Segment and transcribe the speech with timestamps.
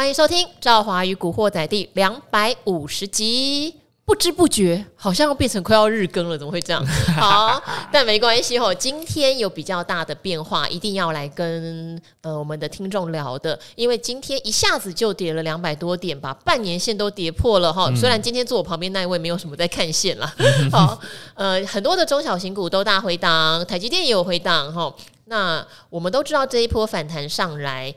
[0.00, 3.74] 欢迎收听《赵华与古惑仔》第两百五十集。
[4.06, 6.82] 不知不觉，好像变成快要日更了，怎么会这样？
[7.20, 8.74] 好，但没关系哦。
[8.74, 17.94] 今天有比较大的变化，一定要来跟呃我们的听众聊的，因为今天一下子就跌了两百多点，把半年线都跌破了哈。
[17.94, 20.34] 虽然今天坐我旁边那一位没有什么在看线了，
[20.72, 20.98] 好，
[21.34, 24.94] 呃，很多的中小型股都大回档，台积电也有回档哈。
[25.26, 27.94] 那我们都知道这一波反弹上来，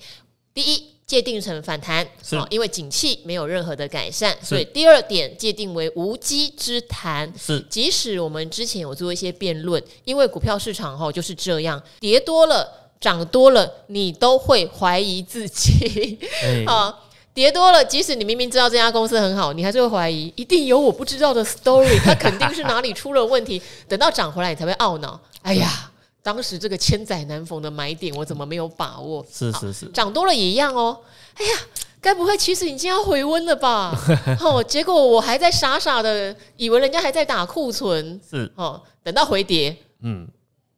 [0.54, 0.93] 第一。
[1.06, 7.32] 界定成反弹，是因为景气没有任何的改善，所以第二点界定为无稽之谈。
[7.38, 16.18] 是，即使我们之前有做一些辩论，因为股票市场哈就是这样，跌多了涨多了，你都会怀疑自己。
[16.66, 16.96] 啊、 欸，
[17.34, 23.62] 跌多了，即使你明明知道这家公司很好，你还是会怀疑，一定有我不知道的 story，它肯定是哪里出了问题。
[23.88, 25.20] 等到涨回来，你才会懊恼。
[25.42, 25.92] 哎呀。
[26.24, 29.24] 当时这个千载难逢的买点，我怎么没有把握？
[29.30, 30.98] 是 是是，涨多了也一样哦。
[31.36, 31.52] 哎呀，
[32.00, 33.94] 该不会其实已经要回温了吧？
[34.40, 40.26] 哦，结果我还在傻傻的以为人家还在打库存，是哦，等到回跌，嗯，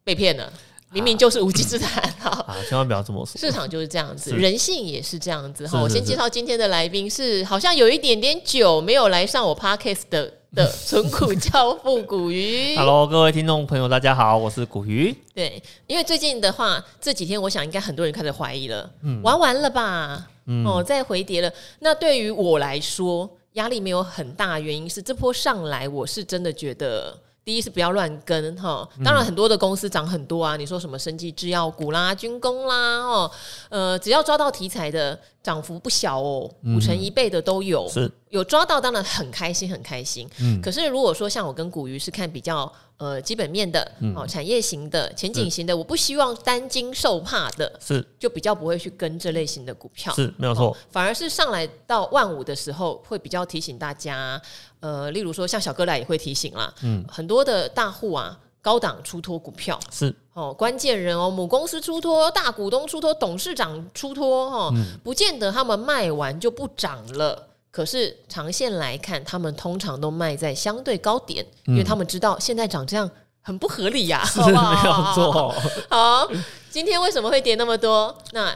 [0.04, 0.52] 被骗了，
[0.92, 2.12] 明明就是无稽之谈。
[2.20, 3.40] 好 啊，千万不要这么说。
[3.40, 5.68] 市场就是这样子，人性也是这样子。
[5.68, 10.34] 哈，我先介绍今天的来宾是，好像有一点点久没有来上我 podcast 的。
[10.56, 15.14] 的存股教父古鱼， Hello，各位听众朋友，大家好，我是古鱼。
[15.34, 20.26] 对，因为最近的话，这几天我想应该很多人开始怀疑了，嗯，玩完了吧？
[20.46, 21.52] 嗯，哦，再回跌了。
[21.80, 27.20] 那对于我来说，压力没有很大，原因是这波上来，我是真的觉得。
[27.46, 33.32] 第一是不要乱跟哈，当然很多的公司涨很多啊，你说什么生技制药股啦、军工啦，哦，
[33.70, 38.12] 呃，只要抓到题材的，涨幅不小哦，五成一倍的都有，是。
[38.30, 40.28] 有抓到，当然很开心，很开心。
[40.42, 42.70] 嗯，可是如果说像我跟古鱼是看比较。
[42.98, 43.86] 呃，基本面的
[44.16, 48.02] 哦，产业型的、前景型的，我不希望担惊受怕的，是。
[48.18, 50.74] 就比较不会去跟这类型的股票，是没有错。
[50.90, 54.42] 反而是上来到万五的时候，会比较提醒大家，
[54.86, 64.72] 呃，例如说像小哥来也会提醒啦，嗯，很多的大户啊，高档出脱股票是哦，关键人哦，母公司出脱，大股东出脱，董事长出脱哦，
[65.04, 67.48] 不见得他们卖完就不涨了。
[67.72, 73.10] 可是长线来看，他们通常都卖在相对高点，因为他们知道现在涨这样
[73.42, 75.56] 很不合理呀、啊，是没有错。
[75.90, 76.30] 好，
[76.70, 78.16] 今天为什么会跌那么多？
[78.34, 78.54] 那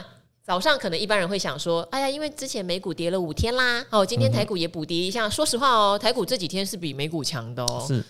[0.50, 5.30] 早上可能一般人会想说，哎呀，因为之前美股跌了五天啦，哦，今天台股也补跌一下。
[5.30, 7.84] 说实话哦，台股这几天是比美股强的哦。
[7.86, 8.04] 是，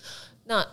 [0.45, 0.65] 那。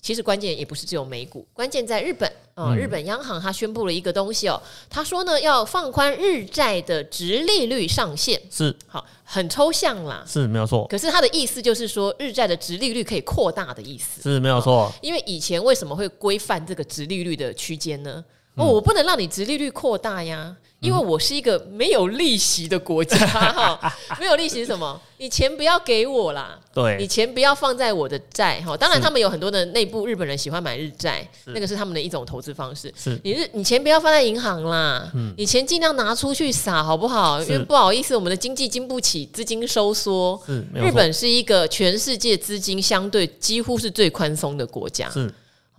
[0.00, 2.74] 其实关键也不是只有美股，关键在日本啊、呃！
[2.74, 4.58] 日本央行它宣布了一个东西哦，
[4.88, 10.86] 他说呢要放宽日债的直利率上限，是好很抽象啦，是没有错。
[10.86, 14.90] 可是他的意思就是说日债的直利率可以扩大的意思，是没有错。
[15.02, 18.24] 因为以前为什么会规范这个直利率的区间呢？
[18.56, 20.56] 哦，我不能让你殖利率扩大呀。
[20.80, 24.98] 因为我是一个没有利息的国家 哈，没有利息是什么？
[25.18, 28.74] 你钱不要给我啦，对，你钱不要放在我的债哈。
[28.74, 32.90] 当然，他们有很多的内部日本人喜欢买日债，那个是他们的一种投资方式。
[32.96, 37.42] 是，你日你钱不要放在银行啦，你钱尽量拿出去撒好不好？
[37.42, 40.40] 因为不好意思，我们的经济经不起资金收缩。
[40.72, 45.10] 日本是一个全世界资金相对几乎是最宽松的国家。
[45.10, 45.30] 是。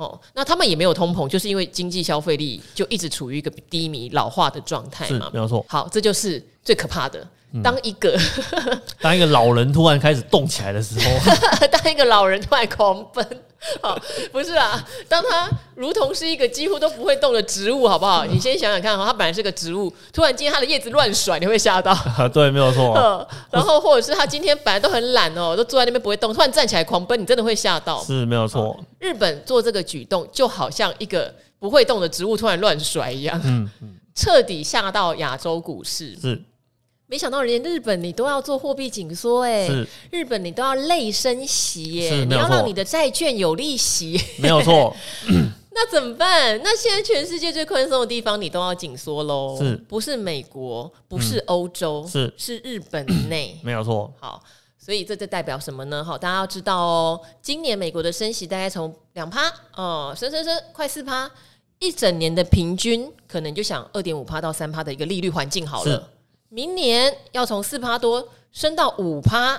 [0.01, 5.29] 哦，那他们也没有通膨，就是因为经济消费力就一直处于一个低迷、老化的状态嘛。
[5.31, 5.63] 没有错。
[5.69, 7.25] 好，这就是最可怕的。
[7.61, 8.17] 当一个、
[8.51, 13.25] 嗯、当一个老人突然开始动起来的时候， 当一个老人突然狂奔。
[13.81, 13.95] 好，
[14.31, 18.25] 不是啊，当他如同是一个几乎都不会动的植物，好不好？
[18.25, 21.95] 你先想想看，哈，它本来是个植物，突然间它的叶子乱甩，你会吓到？
[22.33, 23.27] 对，没有错、啊。
[23.51, 28.03] 然后或者是他今天本来都很懒哦，都坐在那边不会动，突然站起来狂奔，你真的会吓到。
[28.03, 28.77] 是没有错。
[28.99, 36.17] 日本做这个举动，就好像一个不会动的植物突然乱甩一样，嗯嗯，彻底吓到亚洲股市。
[36.19, 36.41] 是。
[37.11, 39.67] 没想到连日本你都要做货币紧缩哎，
[40.11, 44.95] 日本你都要累升息耶，你要让你的债券有利息， 没有错。
[45.75, 46.57] 那怎么办？
[46.63, 50.89] 那现在全世界最宽松的地方你都要紧缩喽，是不是美国？
[51.09, 52.07] 不是欧洲？
[52.07, 54.09] 是是日本内， 没有错。
[54.17, 54.41] 好，
[54.77, 56.01] 所以这这代表什么呢？
[56.01, 61.29] 好，大家要知道哦，今年美国的升息大概从两趴哦，升升升，快四趴，
[61.79, 66.09] 一整年的平均可能就想二点五趴到三趴的一个利率环境好了。
[66.53, 69.57] 明年要从四趴多升到五趴，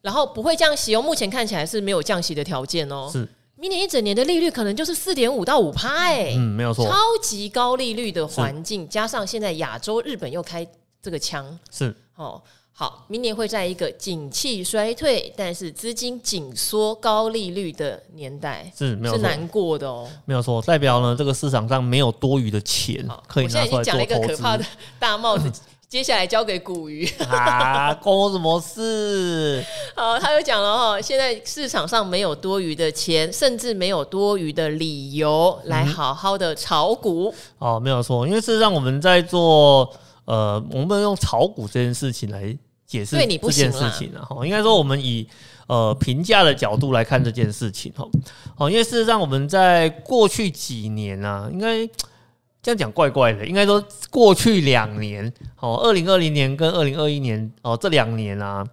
[0.00, 1.00] 然后不会降息哦。
[1.00, 3.08] 目前看起来是没有降息的条件哦。
[3.10, 10.66] 是，明年一整年的利率可能就是四点五到五趴，哎，嗯，没有错，超级高利率的环境，加上现在亚洲日本又开
[11.00, 12.42] 这个枪，是哦。
[12.76, 20.10] 好，明年会在一个景气衰退，但是资金紧缩、高利率的年代，是没有错，是难过的哦。
[20.24, 22.96] 没有错，代表呢，这个市场上没有多余的钱
[23.28, 23.84] 可以拿出来做投资。
[23.84, 24.64] 我现在已经讲了一个可怕的
[24.98, 25.48] 大帽子，
[25.88, 29.64] 接下来交给古鱼啊，关我什么事？
[29.94, 37.32] 好，他又讲了哈，现在市场上没有多余的钱，甚至没有多余的理由来好好的炒股。
[37.60, 39.88] 嗯、哦，没有错，因为事实上我们在做
[40.24, 42.56] 呃，我们用炒股这件事情来
[42.86, 44.26] 解释这件事情啊。
[44.28, 45.28] 哈，应该说我们以
[45.68, 48.04] 呃评价的角度来看这件事情哈。
[48.56, 51.88] 哦，因为事实上我们在过去几年啊，应该。
[52.64, 55.30] 这样讲怪怪的，应该说过去两年，
[55.60, 58.66] 哦，二零二零年跟二零二一年，哦，这两年啊，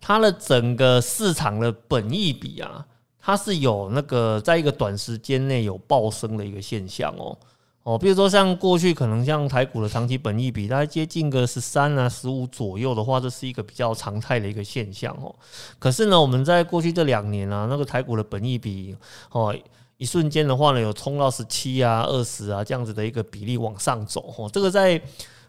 [0.00, 2.86] 它的整个市场的本益比啊，
[3.20, 7.36] 它是有那个在一个短时间内有暴升的一个现象哦，
[7.82, 15.34] 哦，比如说像过去可能像台股的长期本益比，大概接近个十三啊、十五左右的话，这是一个比较常态的一个现象哦。
[15.78, 18.96] 可是呢，我们在过去这两年啊，那个台股的本益比，
[19.32, 19.54] 哦。
[20.04, 25.00] 一瞬间的话呢，有冲到十七啊、二十啊这样子的一个比例往上走哦，这个在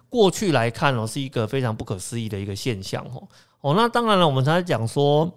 [0.09, 3.27] 过去来看哦，是一个非常不可思议的一个现象哦。
[3.59, 5.29] 哦，那当然了，我们才讲说，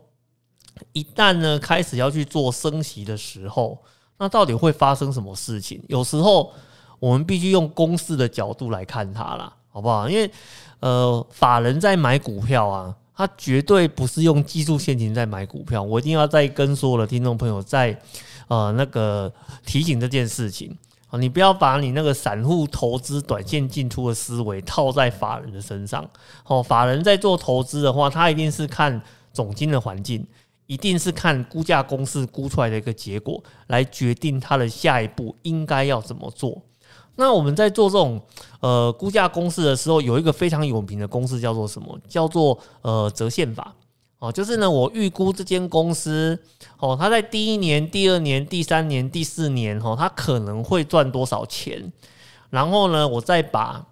[0.93, 3.77] 一旦呢开始要去做升息的时候，
[4.19, 5.83] 那到底会发生什么事情？
[5.89, 6.53] 有时候
[7.01, 10.09] 我们必须用公式的角度来看它啦，好不好？
[10.09, 10.31] 因为
[10.79, 15.83] 呃，法人在买股票啊，他绝对不是用技术陷阱在买股票。
[15.83, 18.01] 我一定要再跟所有的听众朋友在。
[18.49, 19.33] 呃，那个
[19.65, 20.77] 提醒这件事情
[21.11, 26.09] 啊，你不要把你那个散户投资短线进出的思维套在法人的身上。
[26.47, 29.01] 哦，法人在做投资的话，他一定是看
[29.33, 30.27] 总经的环境，
[30.67, 36.61] 一定是看估价公式估出来的一个结果，来决定他的下一步应该要怎么做。
[37.17, 38.21] 那我们在做这种
[38.61, 41.99] 呃估价公式的时候，有一个非常有名的公式叫做什么？
[42.07, 43.75] 叫做呃折现法。
[44.21, 46.37] 哦，就是呢，我预估这间公司，
[46.81, 51.93] 哦，它在第一年、第二年、第三年、第四年，哦，它可能会赚多少钱？
[52.51, 53.87] 然后呢，我再把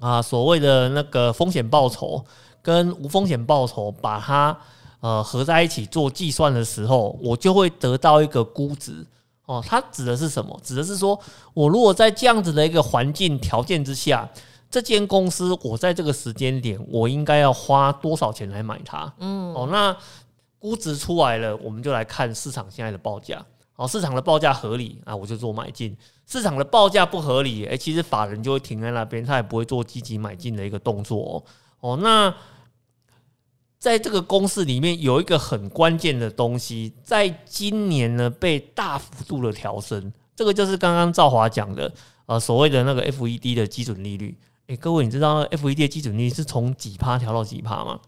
[0.00, 2.22] 啊所谓的那个风险报酬
[2.60, 4.54] 跟无风险报酬，把它
[5.00, 9.06] 呃合在一起做计算的时候，我就会得到一个估值。
[9.46, 10.60] 哦，它指的是什么？
[10.62, 11.18] 指的是说
[11.54, 14.28] 我如果在这样子的一个环境条件之下。
[14.70, 19.12] 这间公司，我在这个时间点，我应该要花多少钱来买它？
[19.18, 19.96] 嗯，哦，那
[20.58, 23.44] 估值出来了，我们就来看市场现在的报价。
[23.76, 25.94] 哦，市场的报价合理啊，我就做买进；
[26.26, 31.44] 市场的报价不合理，诶，其实法人就会停在那边，他也不会做积极买进的一个动作。
[31.78, 32.34] 哦，那
[33.78, 41.94] 在这个公式里面有一个很关键的东西，在今年呢被大幅度的调升，这个就是刚刚赵华讲的，
[42.26, 44.36] 呃，所谓的那个 FED 的基准利率。
[44.68, 47.98] 诶，各位，你知道 FED 的基准利率是从几趴调到几趴吗？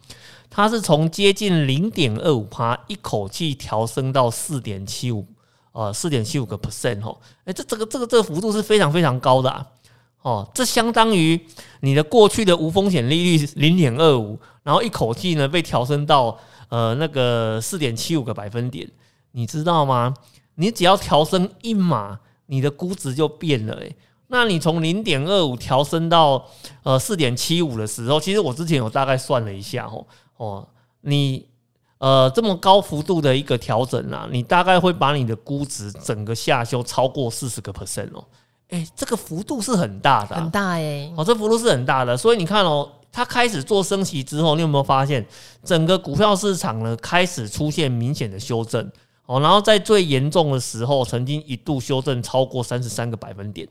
[0.50, 5.26] 它是从接近零点二五趴一口气调升到四点七五，
[5.72, 7.16] 呃，四点七五个 percent 哦。
[7.46, 9.66] 诶，这这个这个这个幅度是非常非常高的啊！
[10.20, 11.40] 哦，这相当于
[11.80, 18.86] 你的过去的无风险利率零点二五，然后一口气呢被调升到呃那个四点七五个百分点，
[19.32, 20.12] 你知道吗？
[20.56, 23.96] 你只要调升一码，你的估值就变了诶。
[24.32, 26.47] 那你从零点二五调升到
[26.85, 30.06] 呃四点七五的时候，其实我之前有大概算了一下哦
[30.37, 30.69] 哦，
[31.00, 31.44] 你
[31.99, 38.25] 呃这么高幅度的一个调整啊，你大概会把你的估值整个下修超过四十个 percent 哦，
[38.69, 41.12] 诶，这个幅度是很大的，很大诶。
[41.17, 45.27] 哦，这幅度是很大的，所以你看哦，它开始做升息之后，你有没有发现
[45.65, 48.89] 整个股票市场呢开始出现明显的修正
[49.27, 53.69] 哦，然后在最严重的时候，曾经一度修正超过三十三个百分点。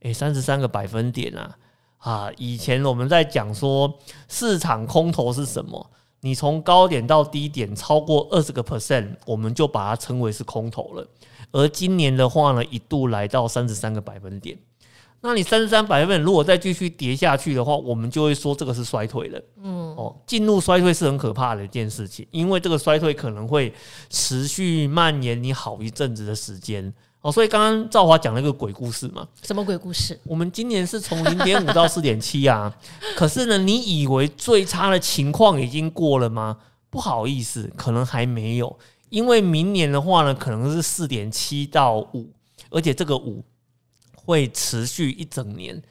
[0.00, 1.56] 诶，三十三个百分点啊！
[1.98, 5.90] 啊，以前我们在讲说市场空头是什么？
[6.20, 11.06] 你从高点到低点超过二十个 percent，我们就把它称为是空头了。
[11.52, 14.58] 而今年的话呢，一度来到三十三个百分点。
[15.20, 19.42] 那你三十三百分点如果再继续跌下去的话，我们就会说这个是衰退了。
[19.62, 23.72] 嗯，哦，进入衰退是很可怕的一件事情，因为这个衰退可能会
[24.10, 26.94] 持续蔓延你好一阵子的时间。
[27.28, 29.28] 哦，所以刚刚赵华讲了一个鬼故事嘛？
[29.42, 30.18] 什么鬼故事？
[30.24, 32.74] 我们今年是从零点五到四点七啊，
[33.14, 36.56] 可是呢，你以为最差的情况已经过了吗？
[36.88, 38.78] 不好意思，可能还没有，
[39.10, 42.32] 因为明年的话呢，可能是四点七到五，
[42.70, 43.44] 而且这个五
[44.14, 45.82] 会持续一整年。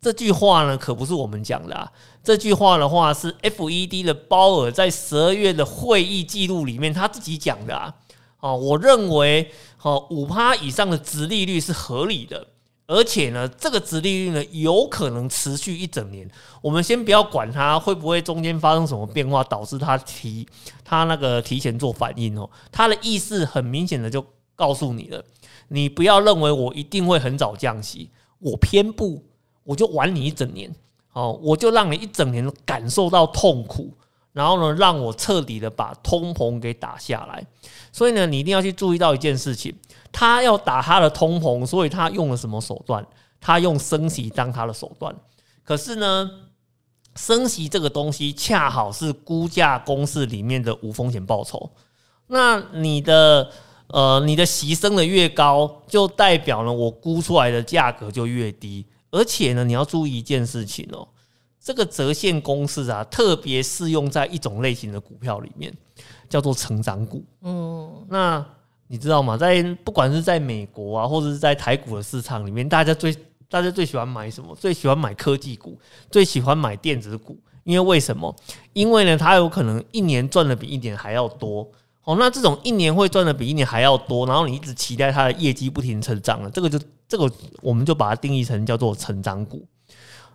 [0.00, 1.92] 这句话呢，可不是我们讲的啊，
[2.24, 7.94] 这句话的话是 FED 的鲍尔在十二月的会议记录里面他自己讲的啊。
[8.40, 9.50] 哦，我认为。
[9.82, 12.46] 哦，五趴以上的值利率是合理的，
[12.86, 16.30] 而且呢，这个值利率呢有可能持续一整年。
[16.60, 20.46] 我们先不要管它会不会中间发生什么变化，导致它提
[20.84, 22.50] 它那个提前做反应哦。
[22.70, 24.22] 它的意思很明显的就
[24.54, 25.24] 告诉你了，
[25.68, 29.24] 你不要认为我一定会很早降息，我偏不，
[29.64, 30.70] 我就玩你一整年。
[31.14, 33.94] 哦，我就让你一整年感受到痛苦，
[34.32, 37.44] 然后呢，让我彻底的把通膨给打下来。
[37.92, 39.74] 所以呢，你一定要去注意到一件事情，
[40.12, 43.04] 他要打他的通膨，所以他用了什么手段？
[43.40, 45.14] 他用升息当他的手段。
[45.64, 46.30] 可是呢，
[47.16, 51.70] 升息这个东西恰好是估价公式里面的无风险报酬。
[52.28, 53.50] 那你的
[53.88, 58.86] 呃，你的息升的越高，就代表呢，我估出来的价格就越低。
[59.10, 61.08] 而且呢，你要注意一件事情哦，
[61.62, 65.72] 这个折现公式啊，特别适用在一种类型的股票里面，
[66.28, 67.22] 叫做成长股。
[67.42, 68.44] 嗯，那
[68.88, 69.36] 你知道吗？
[69.36, 73.14] 在不管是在美国啊，或者是在台股的市场里面，大家最
[73.48, 74.56] 大家最喜欢买什么？
[74.56, 75.78] 最喜欢买科技股，
[76.10, 77.38] 最喜欢买电子股。
[77.62, 78.34] 因为为什么？
[78.72, 81.70] 因为呢，它有可能一年赚的比一年还要多。
[82.04, 89.62] 哦，那这种一年会赚的比一年还要多，然后你一直期待它的业绩不停成长了，这个就这个我们就把它定义成叫做成长股。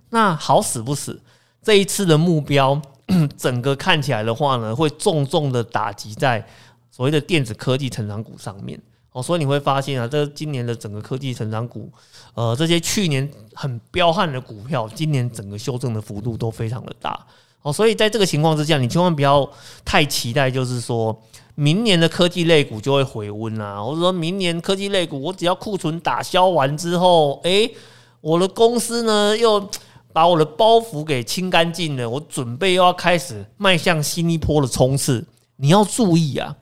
[0.09, 1.21] 那好死不死，
[1.61, 2.81] 这一次的目标，
[3.37, 6.45] 整个看起来的话呢，会重重的打击在
[6.89, 8.79] 所谓的电子科技成长股上面。
[9.11, 11.89] 哦，所以你会发现啊，这今年的整个科技成长股，
[12.33, 17.17] 呃，这些去年很彪悍的股票，今年整个修正的幅度都非常的大。
[17.61, 19.49] 哦，所以在这个情况之下，你千万不要
[19.83, 21.17] 太期待，就是说。
[21.57, 27.73] 明年的科技类股就会回温啊，或者说明年科技类股，我只要库存打消完之后，诶，
[28.19, 29.69] 我的公司呢又
[30.15, 35.27] 把我的包袱给清干净了，我准备又要开始迈向新一波的冲刺。
[35.57, 36.55] 你要注意啊，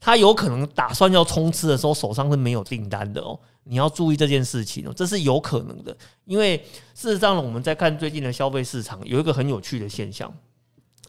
[0.00, 3.38] 他有可能打算要冲刺的时候，手上是没有订单的哦。
[3.64, 6.56] 你要注意这件事情哦，这是有可能的，因为
[6.94, 10.32] 事实上呢，我们在看最近的消费市场，有一个很有趣的现象，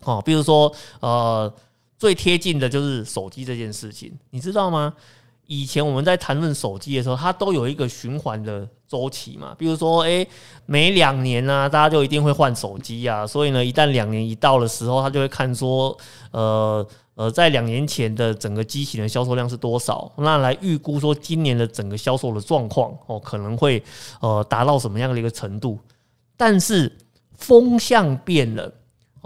[0.02, 1.54] 哦，比如说呃。
[2.00, 4.94] 最贴近的就是手机这件事情，你知道吗？
[5.48, 9.56] 以前我们在谈论手机的时候，它都有一个循环的周期嘛。
[9.58, 10.28] 比如说，诶，
[10.66, 13.26] 每两年呢，大家就一定会换手机啊。
[13.26, 15.98] 所以呢，一旦两年一到的时候，他就会看说，
[16.32, 16.86] 呃
[17.16, 23.82] 呃，在两年前的整个机型的销售量是多少，那来预估说今年的整个销售的状况哦，可能会
[24.22, 25.80] 呃达到什么样的一个程度。
[26.36, 26.96] 但是
[27.36, 28.72] 风向变了。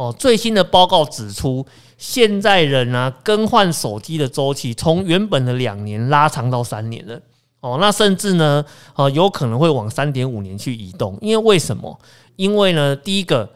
[0.01, 1.63] 哦，最新的报告指出，
[1.95, 7.21] 现在人啊更换手机的周期从原本的两年拉长到三年了。
[7.59, 8.65] 哦，那甚至呢，
[8.95, 11.15] 呃，有可能会往三点五年去移动。
[11.21, 11.99] 因为为什么？
[12.35, 13.47] 因为呢，第一个，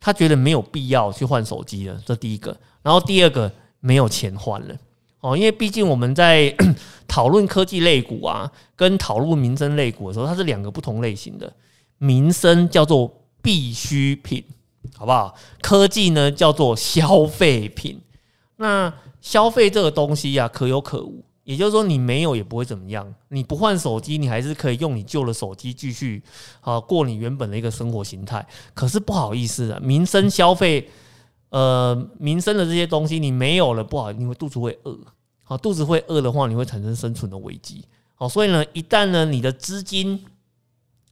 [0.00, 2.56] 他觉得没有必要去换手机了，这第一个。
[2.82, 3.48] 然后第二个，
[3.78, 4.74] 没有钱换了。
[5.20, 6.52] 哦，因为毕竟我们在
[7.06, 11.52] 讨论科技类股啊，跟讨论民生类股的时候，它是两个不同类型的。
[11.98, 13.08] 民生叫做
[13.40, 14.42] 必需品。
[14.96, 15.34] 好不好？
[15.62, 18.00] 科技呢叫做消费品，
[18.56, 21.24] 那消费这个东西呀、啊，可有可无。
[21.44, 23.14] 也就是说，你没有也不会怎么样。
[23.28, 26.22] 你不换手机，你还是可以用你旧的手机继续
[26.62, 28.46] 啊过你原本的一个生活形态。
[28.72, 30.88] 可是不好意思啊，民生消费，
[31.50, 34.98] 呃，民生的这些东西你没有了，不好，你会肚子会饿。
[35.42, 37.84] 好，肚子会饿的话，你会产生生存的危机。
[38.14, 40.24] 好，所以呢，一旦呢你的资金，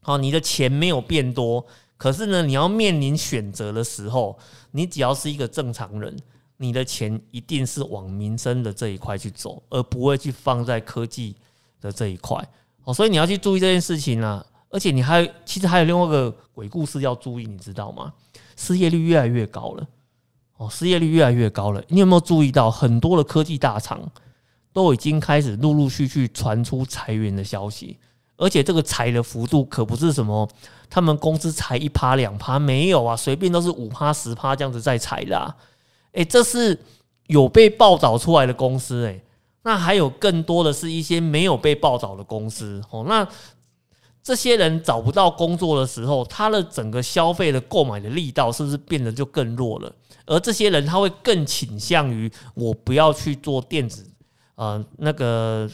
[0.01, 1.67] 好，你的钱没有变多。
[2.03, 4.37] 可是呢，你要面临选择的时候，
[4.73, 6.13] 你只要是一个正常人，
[6.57, 11.37] 你的钱一定是往民生的这一块去走，而不会去放在科技
[11.81, 12.45] 的这一块。
[12.83, 14.45] 哦，所以你要去注意这件事情啊。
[14.69, 18.13] 而且你还其实还有另外一个鬼故事要注意，你知道吗？
[18.57, 19.87] 失业率越来越高了。
[20.57, 21.81] 哦，失业率越来越高了。
[21.87, 24.11] 你有没有注意到很多的科技大厂
[24.73, 27.97] 都已经开始陆陆续续传出裁员的消息？
[28.39, 30.49] 而且这个裁的幅度可不是什么，
[30.95, 35.57] 他们公司裁一趴两趴没有啊，随便都是五趴十趴这样子在裁的啊。
[36.13, 36.79] 诶，这是
[37.29, 39.25] 有被报道出来的公司诶，
[39.63, 43.07] 那还有更多的是一些没有被报道的公司哦。
[43.09, 43.27] 那
[44.23, 49.91] 这些人找不到工作的时候，他的整个消费的购买的力道是不是变得就更弱了？
[50.27, 54.07] 而这些人他会更倾向于我不要去做电子，
[54.57, 55.67] 呃，那个。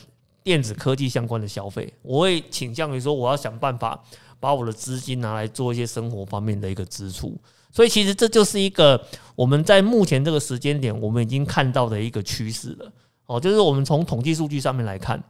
[0.45, 4.03] 电子科技相关的消费，我会倾向于说，我要想办法
[4.41, 7.37] 把我的资金拿来做一些生活方面的一个支出。
[7.71, 9.01] 所以，其实这就是一个
[9.37, 12.93] 我们在目前这个时间点，我们已经看到的一个趋势了。
[13.27, 15.23] 哦，就是我们从统计数据上面来看，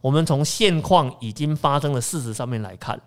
[0.00, 3.00] 我们从现况已经发生的事实上面来看，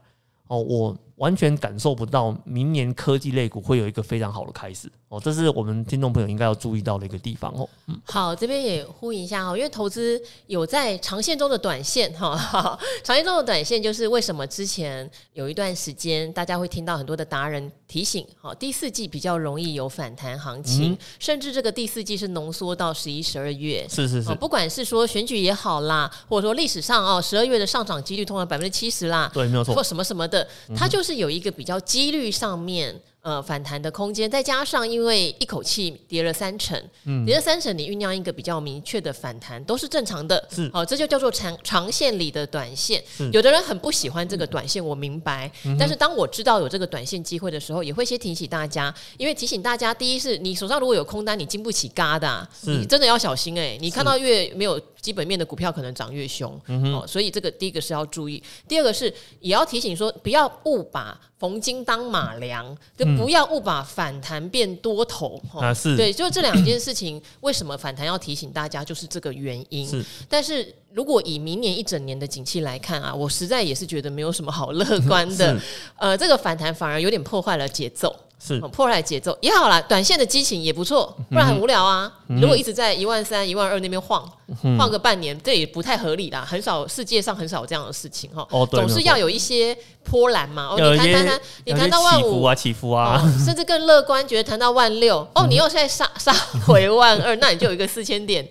[0.48, 0.98] 哦，我。
[1.18, 4.90] 完全感受不到明年科技类股会有一个非常好的开始。
[5.10, 7.68] 哦，这是我们听众朋友应该要注意到的一个地方哦。
[7.88, 30.46] 嗯，好，这边也呼应一下哈，因为投资有在长线中的短线哈， 长线中的短线就是为什么之前有一段时间大家会听到很多的达人提醒，好，第四季比较容易有反弹行情，嗯、甚至这个第四季是浓缩到十一、十二月，是是是，不管是说选举也好啦，或者说历史上哦，十二月的上涨几率通常百分之七十啦，对，没有错，或什么什么的，
[30.76, 31.07] 它就是。
[31.08, 43.02] 是有一个比较几率上面，呃，反弹的空间，再加上因为一口气跌了三成，嗯，跌了三成，你酝酿一个比较明确的反弹都是正常的，是，好、哦，这就叫做长长线里的短线。
[43.32, 59.06] 有的人很不喜欢这个短线，我明白，嗯、但是当我知道有这个短线机会的时候，也会先提醒大家，因为提醒大家，第一是你手上如果有空单，你经不起嘎的，你真的要小心哎、欸，你看到越没有基本面的股票，可能涨越凶，嗯、哦，所以这个第一个是要注意，第二个是
[59.40, 65.42] 也要提醒说，不要误把逢金当马良，就不要误把反弹变多头。
[65.54, 69.88] 啊，是对，就这两件事情，为什么反弹要提醒大家，就是这个原因。
[69.88, 75.58] 是，但是如果以明年一整年的景气来看啊，我实在也是觉得没有什么好乐观的。
[75.96, 78.14] 呃，这个反弹反而有点破坏了节奏。
[78.40, 78.60] 是。
[78.60, 79.38] 破坏节奏。
[79.42, 82.12] 也好啦，短线的激情也不错，不然很无聊啊。
[82.28, 84.22] 嗯、如果一直在一万三、一万二那边晃，
[84.62, 86.46] 晃、嗯、个半年，这也不太合理啦。
[86.48, 88.48] 很少世界上很少有这样的事情哈。
[88.52, 90.68] 哦，总是要有一些波澜嘛。
[90.72, 96.34] 哦，你谈谈谈，你谈到万五啊，起伏啊，哦、甚至更乐观，觉得谈到万六， 哦，你又现在杀杀
[96.66, 98.48] 回万二， 那你就有一个四千点，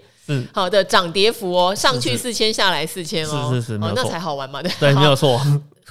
[0.53, 5.41] 好的涨跌幅哦，上去四千，下来四千哦，是是是，哦，那才好玩嘛，对对，没有错。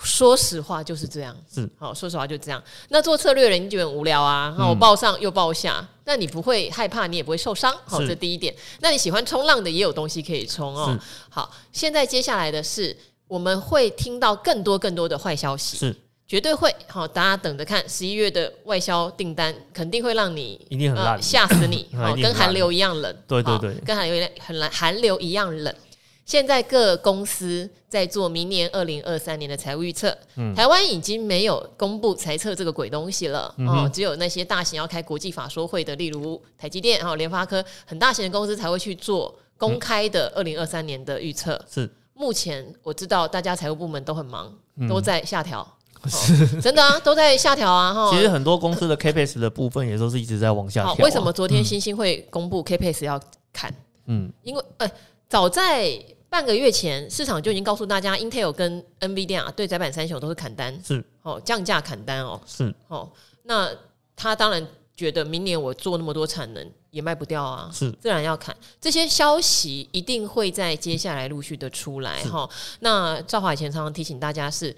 [0.05, 2.63] 说实话就是这样，是好，说实话就这样。
[2.89, 4.55] 那做策略的人你觉得很无聊啊？
[4.57, 7.75] 那我报上又报下，那你不会害怕，你也不会受伤。
[7.85, 8.55] 好，这第一点。
[8.79, 10.97] 那你喜欢冲浪的也有东西可以冲哦。
[11.29, 12.95] 好，现在接下来的是
[13.27, 15.95] 我们会听到更多更多的坏消息，是
[16.27, 16.73] 绝对会。
[16.87, 21.87] 好，大家等着看，十一月的外销订单肯定会让你一定很烂，吓死你。
[21.97, 23.15] 好，跟寒流一样冷。
[23.27, 25.73] 对对对，跟寒流很冷，寒流一样冷。
[26.25, 41.63] 现在各公司在做明年二零二三年的财务预测，嗯、台湾已经没有公布财测这个鬼东西了，嗯、哦，只有那些大型要开国际法说会的，例如台积电、还有联发科，很大型的公司才会去做公开的二零二三年的预测。
[41.69, 45.61] 是、嗯，目前我知道大家财务部门都很忙，嗯、都在下调，
[46.01, 46.09] 哦、
[46.59, 47.93] 真的啊，都在下调啊。
[47.93, 50.97] 哈， 其实很多公司的 Capex 的部分也都是一直在往下调、啊。
[51.03, 53.21] 为什么昨天星星会公布 Capex 要
[53.53, 53.71] 砍？
[54.07, 54.89] 嗯，因为呃，
[55.29, 55.91] 早在
[56.35, 63.09] 半个月前，市场就已经告诉大家，Intel 跟 NVIDIA 对窄板三雄都是砍单，是哦，降价砍单哦，是哦。
[63.43, 63.71] 那
[64.17, 64.67] 他当然
[64.97, 68.53] 觉得明年我做那么多产能也卖不掉啊，是自然要砍。
[68.81, 72.49] 这些消息一定会在接下来陆续的出来哈。
[72.81, 74.75] 那赵华以前常常提醒大家是，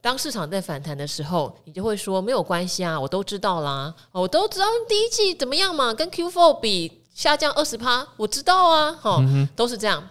[0.00, 10.08] 当市场在反弹的时候，你就会说没有关系啊，我都知道啦，我都知道第一季怎么样嘛，跟 Q4 比下降二十趴，我知道啊，哈，嗯、都是这样。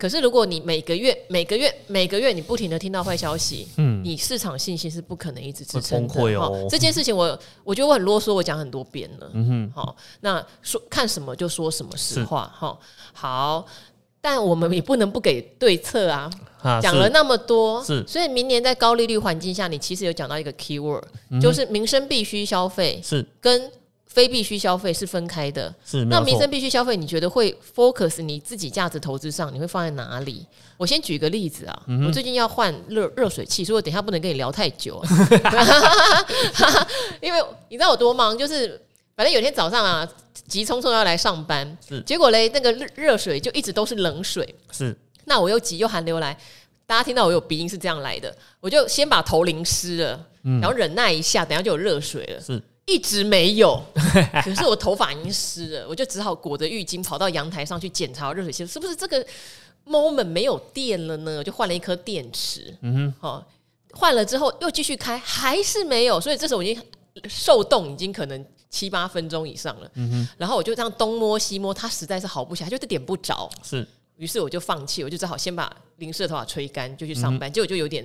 [0.00, 6.22] 可是，如果你每个月、每个月、每个月，你不停的听到坏消息，嗯，你市场信心是不可能一直支撑的。
[6.38, 9.30] 哦，这件事情我我觉得我很啰嗦，我讲很多遍了。
[9.34, 12.50] 嗯哼，好，那说看什么就说什么实话。
[12.58, 12.78] 哈，
[13.12, 13.66] 好，
[14.22, 16.30] 但我们也不能不给对策啊。
[16.82, 21.04] 讲了那么多，是，所以明年在高利率环境下，你其实有讲到一个 key word，
[21.42, 23.70] 就是民生必须消费是跟。
[24.12, 30.44] 非必须消费是分开的，是那民生必须消费，你觉得会 focus 你自己价值投资上，你会放在哪里？
[30.76, 35.08] 我先举个例子啊，嗯、我最近要换热热水器，所以我等一下不能跟你聊太久，啊，
[37.22, 38.80] 因为你知道我多忙，就是
[39.14, 40.08] 反正有天早上啊，
[40.48, 44.96] 急匆匆要来上班，结果嘞，那个热热水就一直都是冷水，是。
[45.26, 46.36] 那我又急又寒流来，
[46.84, 52.60] 大家听到我有鼻音是这样来的，我就先把头淋湿了，嗯、然后忍耐一下，等下就有热水了，是。
[52.90, 53.80] 一直没有，
[54.42, 58.66] 可是我头发已经湿了，我就只好裹着浴巾跑到阳台上去检查热水器。
[58.66, 59.24] 是不是这个
[59.86, 61.44] moment 没有电了呢？
[61.44, 63.46] 就换了一颗电池，嗯哼，好，
[63.92, 66.82] 换了之后又继续开，还是没有，所以这时候我已经
[67.28, 78.04] 受冻，已经可能七八分钟以上了，嗯哼，然后我就这样东摸西摸，它实在是好不起来，就是点不着，是，于是我就放弃，我就只好先把淋湿的头发吹干，就去上班，结果就有点。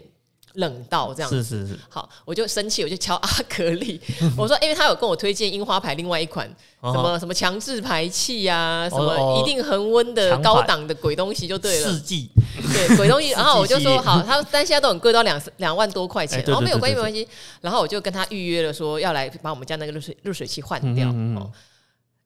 [0.56, 4.00] 冷到这样子，是是是，好，我就生气，我就敲阿格力，
[4.38, 6.50] 我说，因为他有跟我推荐樱花牌另外一款
[6.82, 12.30] 什么什么强制排气呀，什么一定恒温的高档的鬼东西就对了，四季，
[12.74, 17.28] 对鬼东西， 然后我就说好，他但现在都很贵，到两两万多块钱，然后没有关系没关系，
[17.62, 21.52] 然后我就跟他预约了，说要来把我们家那个热水热水器换掉，哦，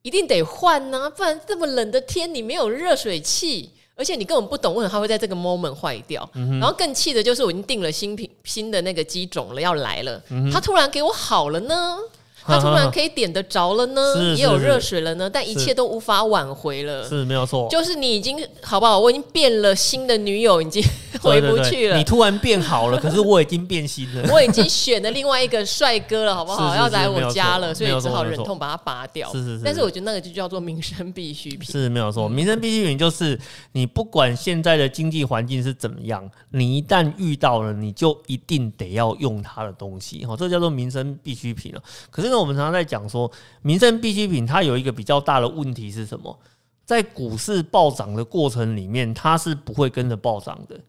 [0.02, 3.70] 一定得换呐，不然这么冷的天你没有热水器。
[4.00, 11.98] 而且你根本不懂为什么它会在这个 moment 坏掉，嗯、然后更气的就是我已经订了新品新的那个机种了，要来了，嗯、它突然给我好了呢，
[12.50, 18.98] 它突然可以点得着了呢，是是是也有热水了呢，但一切都无法挽回了，是没有错，就是你已经好不好？
[18.98, 20.82] 我已经变了新的女友，已经
[21.22, 21.96] 回不去了。
[21.96, 24.28] 你突然变好了， 可是我已经变心了。
[24.32, 26.74] 我已经选了另外一个帅哥了，好不好？
[26.74, 29.30] 要来我家了，所以只好忍痛把它拔掉。
[29.32, 29.62] 是是是。
[29.64, 31.70] 但是我觉得那个就叫做民生必需品。
[31.70, 33.38] 是没有错，民生必需品就是
[33.72, 40.24] 你不管现在的经济环境是怎么样，你一旦遇到了，你就一定得要用它的东西。
[40.24, 41.82] 哈，这叫做民生必需品了。
[42.10, 43.30] 可是呢，我们常常在讲说，
[43.62, 46.38] 民生必需品它有一个比较大的问题是什么？
[46.84, 50.80] 在股市暴涨的过程里面，它是不会跟着暴涨的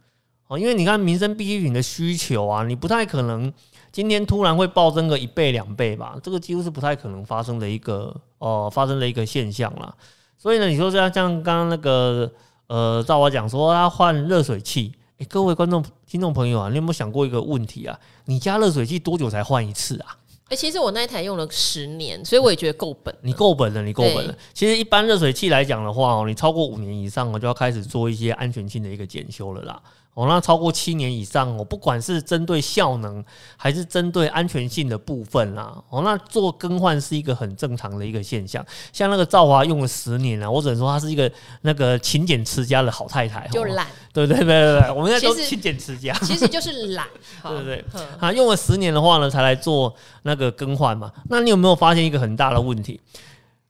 [0.47, 3.53] 哦，因为你看民生必需品的需求啊，你不太可能
[3.91, 9.93] 今天突然会暴增个一倍两倍吧，这个几乎是不太可能发生的一个呃发生的一个现象啦。
[10.37, 12.31] 所以呢，你说像像刚刚那个
[12.65, 17.99] 呃，照我讲说他换热水器，诶，各位观众听众朋友啊，你有没有想过一个问题啊？
[18.25, 20.17] 你家热水器多久才换一次啊？
[20.51, 23.15] 哎、欸，其实我那一台用了十年，所以我也觉得够本。
[23.21, 24.35] 你够本了，你够本了。
[24.53, 29.81] 其实一般热水器来讲的话哦，你超过五年以上，我就要开始做一些安全性的一个检修了啦。
[30.13, 33.23] 哦，那超过七年以上哦，不管是针对效能
[33.55, 38.65] 还是针对安全性的部分啦，哦，那做更换是一个很正常的一个现象。
[38.91, 43.47] 像那个赵华用了十年了，我只能说她是一个那个勤俭持家的好太太。
[43.47, 47.07] 就懒，对对对对对， 我们现在都勤俭持家，其实就是懒，
[47.43, 47.85] 对不对？
[48.19, 51.09] 啊，用了十年的话呢，才来做那个更换嘛。
[51.29, 52.99] 那你有没有发现一个很大的问题？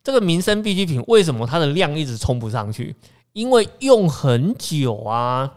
[0.04, 2.96] 这个民生必需品为什么它的量一直冲不上去？
[3.34, 5.48] 因为用很久啊。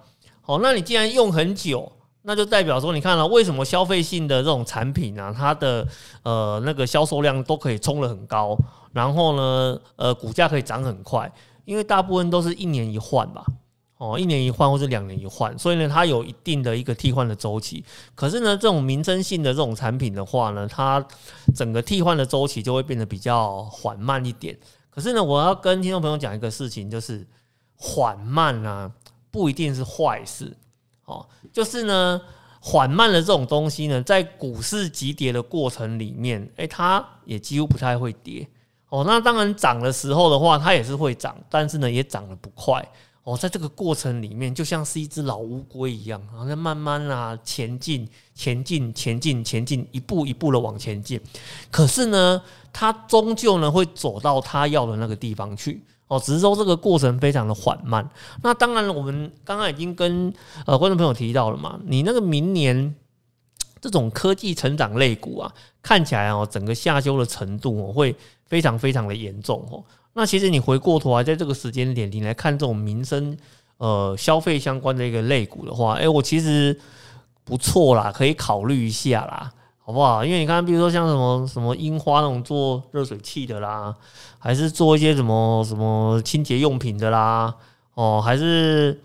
[0.47, 5.89] 好，那你既然用很久，那就代表说，你看了为什么消费性的这种产品啊，它的
[6.23, 8.55] 呃那个销售量都可以冲得很高，
[8.93, 11.33] 然后呢，呃，股价可以涨很快，
[11.65, 13.43] 因为大部分都是一年一换吧，
[13.97, 17.83] 哦，一年一换或是两年一换，所以呢，它有一定的一个替换的周期。
[18.15, 21.03] 可是呢，这种民生性的这种产品的话呢，它
[21.57, 24.55] 整个替换的周期就会变得比较缓慢一点。
[24.91, 27.27] 可是呢，我要跟听众朋友讲一个事情，就是
[27.77, 28.91] 缓慢啊。
[29.35, 30.57] 不一定是坏事，
[31.07, 32.20] 哦，就是呢，
[32.61, 38.47] 缓慢的这种东西呢，在股市急跌的过程里面，诶，它也几乎不太会跌，
[38.90, 42.81] 哦，那当然涨的时候的话，它也是会涨，但是呢，也涨得不快，
[43.25, 51.20] 哦，在这个过程里面，就像是一只老乌龟一样，好像慢慢啊前进，前进，前进，前进，一步一步的往前进，
[51.73, 52.40] 可是呢，
[52.73, 55.83] 它终究呢会走到它要的那个地方去。
[56.09, 58.09] 哦，只是说这个过程非常的缓慢。
[58.43, 60.33] 那当然了，我们刚刚已经跟
[60.67, 62.95] 呃观众朋友提到了嘛，你那个明年
[63.81, 68.14] 这种科技成长类股啊，看起来哦，整个下修的程度哦，会
[68.47, 69.83] 非常非常的严重哦。
[70.12, 73.37] 那其实你回过头来，在这个时间点，你来看这种民生
[73.79, 76.79] 呃消费相关的一个类股的话，诶，我其实
[77.45, 79.53] 不错啦，可以考虑一下啦。
[79.87, 80.25] 好不好？
[80.25, 83.94] 因为你看，比如说像什么什么樱花那种做热水器的啦，
[84.38, 87.55] 还是做一些什么什么清洁用品的啦，
[87.92, 88.99] 哦，还是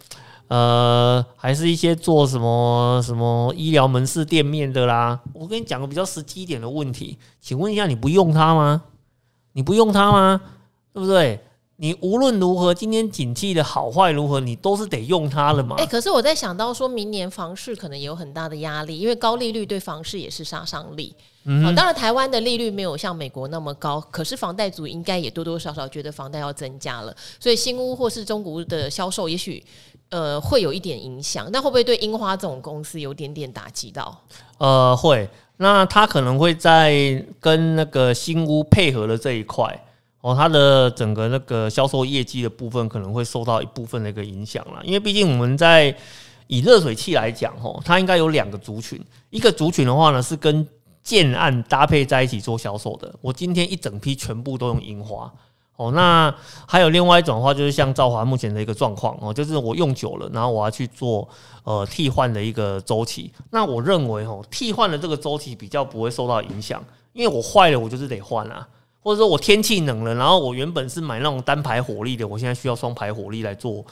[0.48, 5.20] 呃，还是一些做什么什么医疗门市店面的啦。
[5.34, 8.84] 我跟你讲个比较实际一点的问题，请问一下，你不用它吗？
[9.52, 10.40] 你不用它吗？
[10.94, 11.44] 对不对？
[11.82, 15.78] 你无论如何，今天景气的好坏如何，你都是得用它了嘛。
[15.78, 21.16] 哎、欸，可是我在想到说明年房市可能也有很大的压力，因为高利率对房市也是杀伤力。
[21.46, 29.64] 嗯、哦，当然台湾的利率没有像美国那么高，可是房贷族应该也多多少少觉得房贷要增加了，所以新屋或是中古屋的销售也许
[30.10, 31.50] 呃会有一点影响。
[31.54, 34.22] 那会不会对樱花这种公司有点点打击到？
[34.58, 35.30] 呃，会。
[35.56, 39.86] 那他可能会在跟那个新屋配合的这一块。
[40.22, 45.96] 哦，它的整个那个销售业绩的部分可能会受到一部分的一个影响啦，因为毕竟我们在
[46.48, 50.68] 以热水器来讲，吼，它应该有两个族群，一个族群的话呢是跟
[51.02, 55.32] 建案搭配在一起做销售的，我今天一整批全部都用樱花，
[55.78, 56.36] 哦，那
[56.68, 61.26] 还有另外一种的话就是像兆华目前的一个状况，哦，就是我用久了，然后我要去做
[61.64, 68.68] 呃替换的一个周期，那我认为哦，替换的这个周期比较不会受到影响，因为我坏了我就是得换啊。
[69.02, 73.86] 或者说我天气冷了，然后我原本是买那种单排火力的，我现在需要双排火力来做，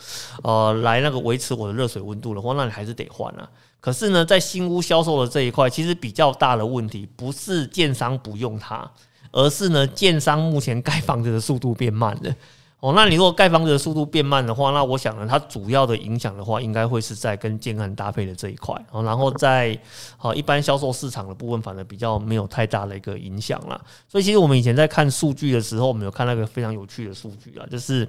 [0.44, 3.50] 呃，来那个维持我的热水温度的话，那你还是得换啊。
[3.80, 8.90] 可是呢，在新屋销售的这一块，其实比较大的问题不是建商不用它，
[9.32, 12.36] 而是呢，建商目前盖房子的速度变慢了。
[12.80, 19.76] 哦，那你如果盖房子的速度变慢的话，那我想呢，它主要的影响的话，应该会是在跟建案搭配的这一块，哦，然后在
[20.16, 23.82] 好一般销售市场的部分，反而比较没有太大的一个影响啦。
[24.08, 28.08] 所以其实我们以前在看数据的时候，我们有看那个非常有趣的数据啊，就是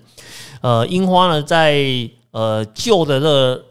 [0.60, 1.82] 呃，樱花呢在
[2.32, 3.64] 呃旧的热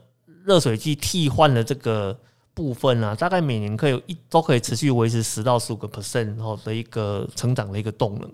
[0.46, 2.18] 热水器替换了这个。
[2.58, 8.28] 部分啊，大概每年可以一都可以持续维持十到十五个 percent 后的一个成长的一个动能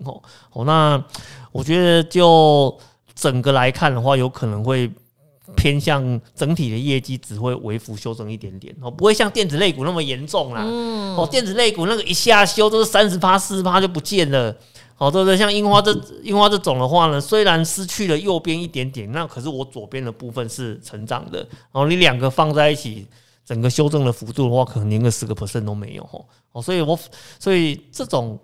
[0.50, 0.64] 哦。
[0.64, 1.04] 那
[1.52, 2.74] 我觉得就
[3.14, 4.90] 整个来看的话，有可能会
[5.54, 10.62] 偏向整体的业绩只会微幅修正一点点哦，不会像电子类股那么严重啦。
[10.64, 14.56] 嗯、哦，电子类股那个一下修都是三十趴、四十趴就不见了。
[14.96, 15.36] 哦，对不对？
[15.36, 21.40] 像樱花这樱花这种的话呢，虽然失去了右边一点点，那可是我左边的部分是成长的。
[21.40, 23.06] 然后你两个放在一起，
[23.44, 26.26] 整个修正的幅度的话，可能连个十个 percent 都没有。
[26.52, 26.98] 哦，所以我
[27.38, 28.38] 所以这种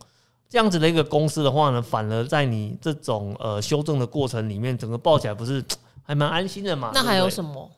[0.48, 5.64] 这样子的一个公司的话呢，反而在你这种呃修正的过程里面，整个抱起来不是
[6.02, 6.90] 还蛮安心的嘛？
[6.92, 7.70] 那还有什么？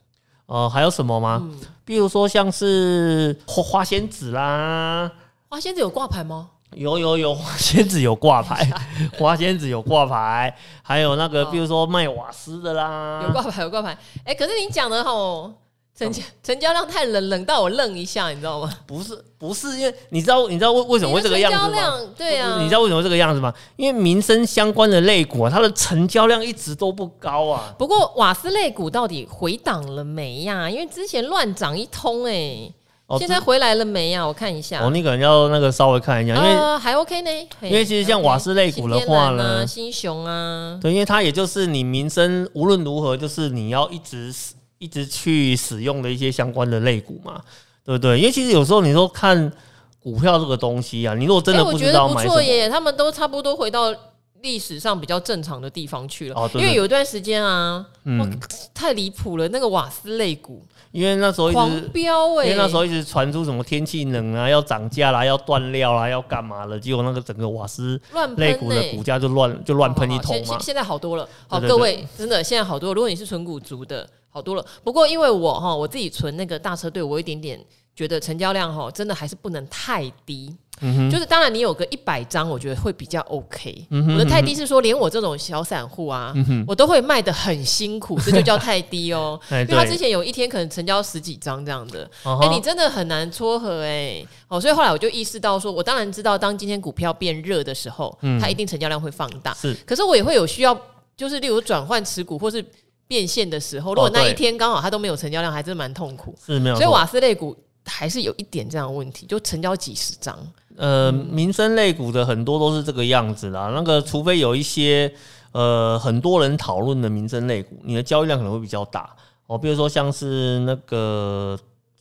[0.47, 1.41] 呃，还有什么吗？
[1.43, 5.11] 嗯、比如说像是花花仙子啦，
[5.49, 6.49] 花仙子有挂牌吗？
[6.73, 8.71] 有有有，花仙子有挂牌，
[9.19, 13.93] 花仙子有挂牌，还有那个，比如说卖瓦斯的啦，有挂牌有挂牌。
[14.25, 15.53] 哎、欸，可是你讲的吼，
[15.97, 18.73] 成交成交量太冷，冷到我愣一下，你知道吗？
[18.87, 22.01] 不是不是，因为你知道你知道为为什么会这个样子吗？
[22.17, 23.53] 对啊，你知道为什么会这个样子吗？
[23.77, 27.75] 因为民生相关的类股啊，它的成交量一直都不高啊。
[27.79, 30.71] 不过瓦斯类股到底回档了没呀、啊？
[30.71, 32.75] 因为之前乱涨一通、欸，哎。
[33.19, 34.27] 现在回来了没呀？
[34.27, 34.83] 我看一下。
[34.83, 37.31] 哦，你可能要那个稍微看一下，因为还 OK 呢。
[37.61, 44.33] 因为其实像瓦斯类股的话呢，新雄啊，对，因为它也就是你民生无论如何，就是你要一直
[44.83, 47.41] 一直去使用的一些相关的类股嘛，
[47.85, 48.19] 对不对？
[48.19, 49.53] 因为其实有时候你说看
[50.01, 53.95] 股票这个东西啊，你如果真的不知道买什么，不错耶，他们都差不多回到
[54.41, 56.51] 历史上比较正常的地方去了。
[56.55, 58.41] 因为有一段时间啊，嗯，
[58.75, 60.61] 太离谱了，那个瓦斯类股。
[60.91, 66.79] 因为那时候一直，欸、因为那时候一直传出什么天气冷啊，要涨价啦，要断料啦，要干嘛了？
[66.79, 67.99] 结果那个整个瓦斯
[68.37, 70.59] 类股的股价就乱就乱喷一通嘛。
[70.61, 72.93] 现在好多了，好，各位真的现在好多。
[72.93, 74.65] 如果你是纯股族的，好多了。
[74.83, 77.63] 不过因为我哈，我自己存那个大车队，我有一点点
[77.95, 80.57] 觉得成交量哈，真的还是不能太低。
[80.85, 83.87] 嗯哼，就是当然你有个一百张，我觉得会比较 OK。
[83.91, 89.39] 嗯哼，我的太低是说，连我这种小散户啊，嗯，我都会卖的很辛苦，这就叫太低哦。
[89.53, 94.27] 因为他之前有一天可能成交十几张这样的，哎，你真的很难撮合哎。
[94.49, 99.55] 哦，所以后来我就意识到说，我当然知道，当今天股票变热的时候，它一定成交量会放大。
[99.55, 100.77] 是，可是我也会有需要，
[101.17, 102.65] 就是例如转换持股或是
[103.13, 106.35] 变现的时候，如果那一天刚好它都没有成交量，还是蛮痛苦。
[106.43, 110.39] 是没有，所以瓦斯类股还是有一点这样的问题，就成交几十张。
[110.79, 113.71] 呃，民生类股的很多都是这个样子啦。
[113.75, 115.13] 那个，除非有一些
[115.53, 119.15] 呃很多人讨论的民生类股，你的交易量可能会比较大
[119.47, 119.59] 哦。
[119.59, 121.59] 比如说像是那个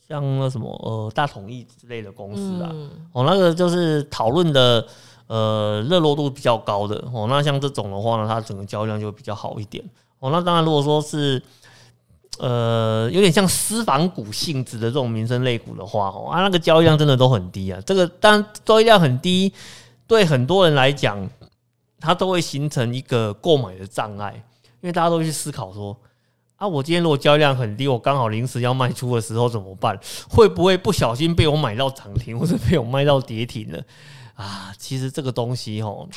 [0.08, 4.86] 像那什么呃大统一之类的公司啊，嗯、哦，那个就是讨论的
[5.26, 7.26] 呃热络度比较高的哦。
[7.28, 9.84] 那像这种的话呢，它整个交易量就会比较好一点
[10.22, 10.30] 哦。
[10.30, 11.42] 那当然，如果说是
[12.38, 17.78] 呃，有点像私房股性质的这种民生类股的话，哦啊，那个交易量真的都很低啊。
[17.84, 19.52] 这个当然交易量很低，
[20.06, 21.28] 对很多人来讲，
[22.00, 24.32] 它都会形成一个购买的障碍，
[24.80, 25.94] 因为大家都去思考说，
[26.56, 29.96] 啊，我今天如果交易量很低，我刚好临时要卖出的时候怎么办？
[30.28, 33.82] 会不会不小心被我买到涨停，或者被我卖到跌停了？
[34.34, 36.08] 啊，其实这个东西哦。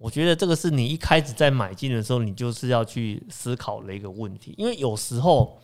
[0.00, 5.60] 我觉得这个是你一开始在买进的时候，你就是要去思考的一个问题，因为有时候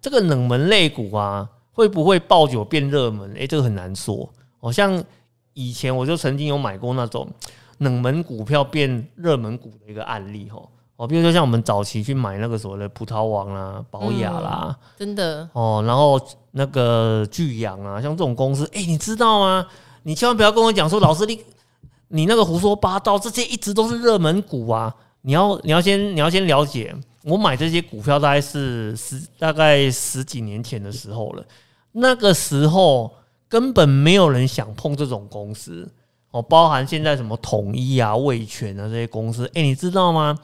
[0.00, 3.32] 这个冷门类股啊，会不会爆酒变热门？
[3.32, 4.30] 诶，这个很难说。
[4.60, 5.02] 好像
[5.54, 7.28] 以前我就曾经有买过那种
[7.78, 16.16] 冷门股票变热门股的一个案例，吼哦，比如说像我们早期去买那个所谓的葡萄王啦、宝雅啦，真的哦，然后
[16.52, 19.66] 那个巨阳啊，像这种公司，诶，你知道吗？
[20.04, 21.42] 你千万不要跟我讲说，老师你。
[22.12, 24.92] 你那个胡说八道，这些一直都是热门股啊！
[25.22, 26.92] 你要你要先你要先了解，
[27.22, 31.44] 我买这些股票大概是十大概十几年前的时候了，
[31.92, 33.12] 那个时候
[33.48, 35.88] 根本没有人想碰这种公司
[36.32, 40.36] 哦，包含现在什么统一啊、味全啊这些公司，诶，你知道吗？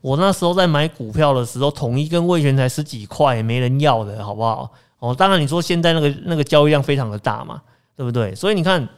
[0.00, 4.68] 我那时候在买股票的时候，统一跟味全才十几块，没人要的好不好？
[4.98, 7.62] 哦，当然你说现在那个那个交易量非常的大嘛，
[7.96, 8.34] 对不对？
[8.34, 8.88] 所以你看。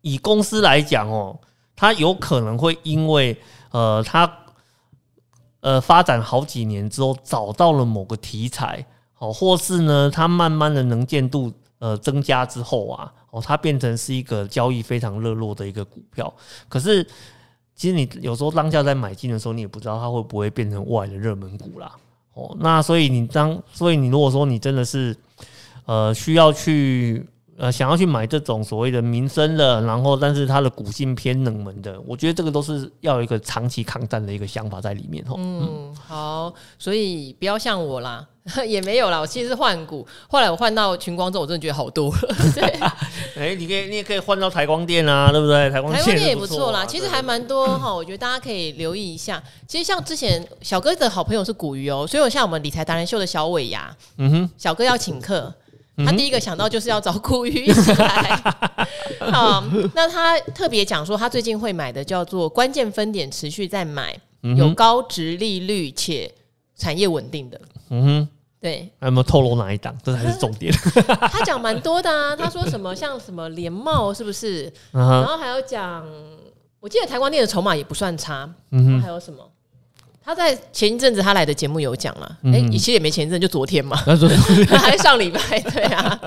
[0.00, 1.38] 以公司来讲哦，
[1.74, 3.36] 它有可能会因为
[3.70, 4.32] 呃，它
[5.60, 8.84] 呃发展好几年之后找到了某个题材，
[9.18, 16.32] 哦，或是呢，它慢慢的能见度呃增加之后啊，哦，它变成是一个交易非常热络的一个股票。
[16.68, 17.04] 可是，
[17.74, 21.92] 其实你有时候当下在买进的时候，你也不知道它会不会变成外的热门股啦。
[22.34, 25.16] 哦，那所以你当，所以你如果说你真的是
[25.86, 27.28] 呃需要去。
[27.58, 35.24] 呃，想要去买这种所谓的民生的，然后但是它的股性偏冷门的，我觉得这个都是要有一个长期抗战的一个想法在里面。
[35.36, 38.24] 嗯，好，所以不要像我啦，
[38.64, 42.36] 也没有啦，我其实是换股，后来我换到群光之后，我真的觉得好多了。
[42.54, 42.62] 对，
[43.36, 45.68] 哎，你可以，你也可以换到台光电啊，对不对？
[45.68, 47.92] 台光电也不错啦，其实还蛮多哈。
[47.92, 49.42] 我觉得大家可以留意一下。
[49.66, 55.52] 其实像之前小哥的好朋友是股鱼哦，所以我像我们理财达人秀的小尾牙，嗯哼，小哥要请客，
[56.04, 58.42] 他第一个想到就是要找股鱼一起来。
[59.32, 59.62] 好，
[59.94, 64.16] 那他特别讲说，他最近会买的叫做关键分点持续在买，
[64.56, 66.32] 有高值利率且
[66.76, 68.28] 产业稳定的，嗯哼。
[68.60, 69.96] 对，还有没有透露哪一档？
[70.02, 70.72] 这才是重点。
[71.30, 74.64] 他讲蛮多的啊，他说什么像什么联茂是不是？
[74.90, 76.04] 然后还有讲，
[76.80, 78.52] 我记得台光电的筹码也不算差。
[78.72, 79.48] 嗯哼，还有什么？
[80.28, 83.96] 他在前一阵子他来的节目有讲了，哎，其实也没前一阵，就昨天嘛，
[84.76, 85.40] 还是上礼拜。
[85.58, 86.20] 对啊，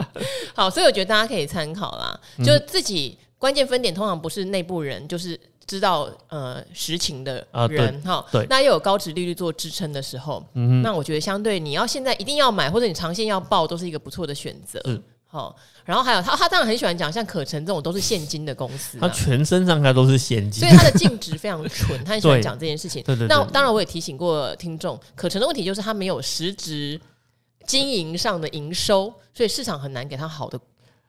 [0.56, 2.20] 好，所以我觉得大家可以参考啦。
[2.44, 5.40] 就自己关键分点，通常不是内部人，就是。
[5.68, 14.82] 知道呃实情的人哈，对，那又有高值利率做支撑的时候，嗯，那我觉得相对你要现在一定要买或者你长线要抱，都是一个不错的选择。
[14.84, 23.02] 嗯，好，然后还有他他当然很喜欢讲像可成这种都是现金的公司，他全身上下都是现金，所以他的净值非常纯，他很喜欢讲这件事情。
[23.04, 27.00] 对对，那当然我也提醒过听众，可成的问题就是他没有实质
[27.66, 30.60] 经营上的营收，所以市场很难给他好的。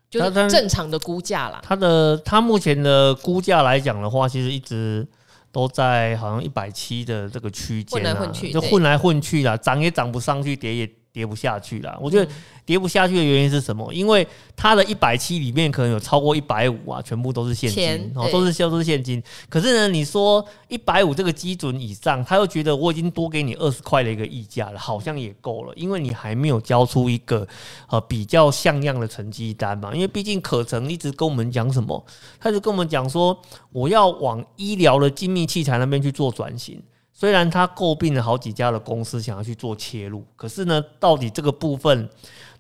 [0.09, 1.59] 就是正常的估价啦。
[1.65, 5.09] 它的它目前的估价来讲的话，其实一直
[5.51, 11.99] 都在好像一百七的这个区间，混来混去，就混来混去啦，涨也涨不上去，跌也跌不下去了。
[12.01, 12.31] 我觉得。
[12.65, 13.93] 跌不下去的原因是什么？
[13.93, 19.21] 因为它的一百七里面可能有超过一百五啊，全部都是现金，哦，都是销售现金。
[19.49, 27.45] 可是呢，你说一百五这个基准以上，他又觉得我已经多给你二十块的一个溢价了，好像也够了，因为你还没有交出一个
[27.89, 29.93] 呃比较像样的成绩单嘛。
[29.93, 32.07] 因为毕竟可成一直跟我们讲什么，
[32.39, 33.37] 他就跟我们讲说，
[33.73, 36.81] 我要往医疗的精密器材那边去做转型。
[37.13, 42.09] 虽然他诟病了好几家的公司，想要去做切入，可是呢，到底这个部分。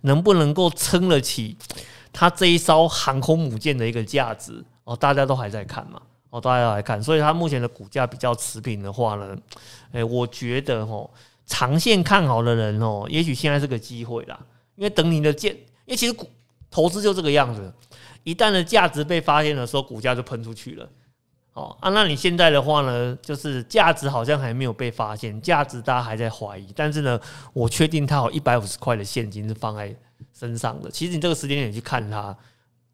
[0.05, 1.57] 能不能够撑得起
[2.12, 4.97] 他这一艘航空母舰的一个价值哦？
[4.97, 9.38] 大家都还在看嘛哦，大家都来看，所以它目前的股价比较持平的话呢，
[9.93, 11.09] 诶，我觉得哦，
[11.47, 14.37] 长线看好的人哦，也许现在是个机会啦，
[14.75, 16.29] 因为等你的价，因为其实股
[16.69, 17.73] 投资就这个样子，
[18.25, 20.88] 一旦的价值被发现的时候，股价就喷出去了。
[21.55, 27.21] 哦啊，那你现在的话呢，就是价值好像还没有被发现，价值大家还在怀疑，但是呢，
[27.53, 29.95] 我确定它有一百五十块的现金是放在
[30.33, 30.91] 身上的。
[30.91, 32.35] 其实你这个时间点去看它，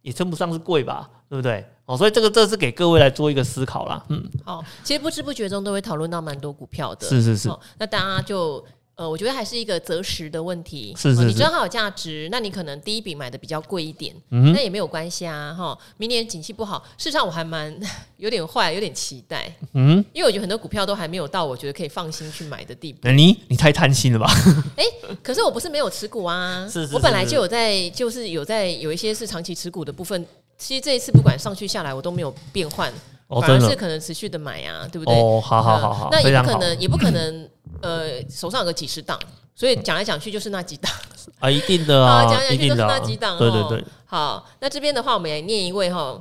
[0.03, 1.65] 也称不上是贵吧，对不对？
[1.87, 4.05] 哦，所以这个这是给各位来做一个思考啦。
[4.09, 8.65] 嗯，好，其实不知不觉中都会讨论到蛮多股票的，是是是，那大家就。
[8.99, 10.93] 呃，我觉得还是一个择时的问题。
[10.99, 15.79] 是是是，你知道它有价值，那你可能第一笔买的比较贵一点，嗯，那也没有关系啊，哈。
[15.99, 17.73] 明年景气不好，事实上我还蛮
[18.19, 22.99] 有点坏，有点期待，嗯，因为我觉得很多股票都还没有到我觉得可以放心去买的地步。
[23.05, 24.29] 那你你太贪心了吧？
[24.77, 30.27] 哎、欸，可是我不是没有持股啊，是是是是，我本来就有在，就是有在有一些是长期持股的部分。
[30.59, 32.93] 其实这一次不管上去下来，我都没有变换。
[33.29, 35.15] 反而是可能持续的买啊，对不对？
[35.15, 37.51] 哦，好好好好，那也不可能，也不可能，
[37.83, 39.19] 呃，手上有个几十档，
[39.55, 40.91] 所以讲来讲去就是那几档
[41.39, 43.85] 啊，一定的啊， 讲来讲去就是那几档，对对对。
[44.07, 46.19] 好，那这边的话，我们也念一位哈，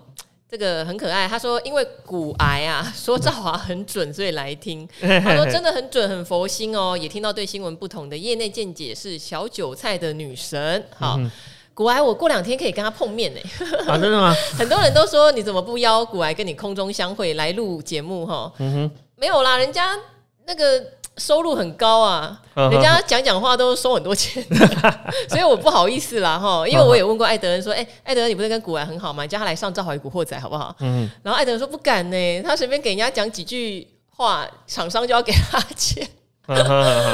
[0.50, 4.86] 这个很可爱，他说因为骨癌啊， 说赵华很准，所以来听。
[5.00, 10.86] 他说真的很准，很佛心哦，也听到对新闻不同的业内见解，是小韭菜的女神。
[10.98, 11.18] 好。
[11.78, 13.40] 股癌，我过两天可以跟他碰面呢。
[13.86, 14.34] 啊，真的吗？
[14.58, 18.52] 很多人都说你怎么不邀古埃跟你空中相会来录节目哈？
[18.58, 19.96] 嗯哼，没有啦，人家
[20.48, 20.84] 那个
[21.18, 24.44] 收入很高啊，人家讲讲话都收很多钱，
[25.30, 26.68] 所以我不好意思啦哈。
[26.68, 29.22] 因为我也问过艾德恩说，哎，艾德恩你不是跟古埃很好吗？
[29.22, 30.76] 你叫他来上《赵怀古惑仔》好不好？
[30.80, 36.08] 嗯，然后艾德恩说不敢呢，他随便给人家讲几句话，厂商就要给他钱。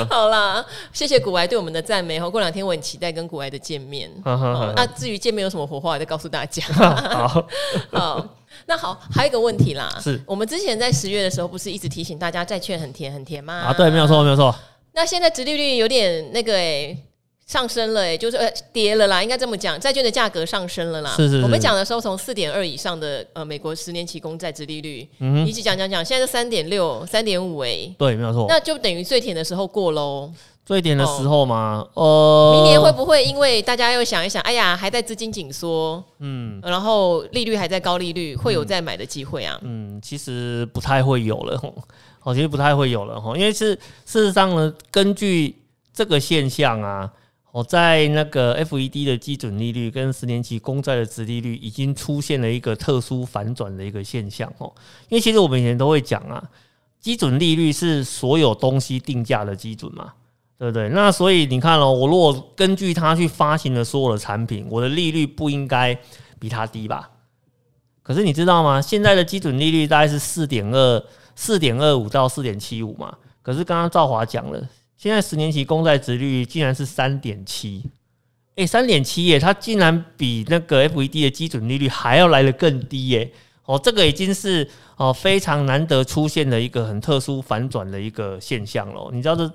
[0.09, 2.19] 好啦，谢谢古埃对我们的赞美。
[2.19, 4.09] 后过两天我很期待跟古埃的见面。
[4.23, 6.63] 那至于见面有什么火花，我再告诉大家。
[6.73, 7.45] 好，
[7.91, 8.27] 好，
[8.67, 13.53] 那好，还有一个问题啦，是我们之前在十月的时候，不是一直提醒大家债券很甜很甜吗？
[13.53, 14.53] 啊，对，没有错，没有错。
[14.93, 17.03] 那现在殖利率有点那个诶、欸。
[17.45, 21.11] 上升了哎、欸，就是呃跌了啦，应该这么讲，债券的价格上升了啦。
[21.15, 21.43] 是是是。
[21.43, 27.93] 我们讲的时候，从四点二以上的呃美国十年期公债殖利率，嗯，一直讲讲讲，现在是三点六、三点五哎。
[27.97, 28.45] 对，没有错。
[28.47, 30.31] 那就等于最甜的时候过喽。
[30.65, 31.85] 最甜的时候吗？
[31.93, 39.59] 哦、呃，明年会不会因为大家又想一想，哎呀，还在资金紧缩，嗯，然后利率还在高利率，会有再买的机会啊？
[39.63, 41.61] 嗯，其实不太会有了，
[42.23, 43.75] 哦，其实不太会有了哈，因为是
[44.05, 45.53] 事实上呢，根据
[45.93, 47.11] 这个现象啊。
[47.53, 54.73] 我在那个 FED 的基准利率跟十年期公债的殖利率已经出现了一个特殊反转的一个现象哦，
[55.07, 56.43] 因为其实我们以前都会讲啊，
[56.99, 60.13] 基准利率是所有东西定价的基准嘛，
[60.57, 60.89] 对不对？
[60.89, 65.95] 那所以你看哦，我如果根据它去发行的所有的产品，我的利率不应该
[66.39, 67.11] 比它低吧？
[68.01, 68.81] 可是你知道吗？
[68.81, 73.15] 现在的基准利率大概是四点二、四点二五到四点七五嘛。
[73.43, 74.67] 可是刚刚赵华讲了，
[75.03, 77.83] 现在十年期公债殖利率竟然是三点七，
[78.55, 83.29] 诶，三点七耶，它竟然比那个 FED 的基准利率还要来得更低耶！
[83.65, 89.09] 哦，这个已经是哦非常难得出现的一个很特殊反转的一个现象了。
[89.11, 89.51] 你知道这